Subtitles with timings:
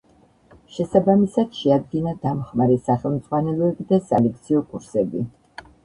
[0.77, 5.29] შესაბამისად შეადგინა დამხმარე სახელმძღვანელოები და სალექციო კურსები.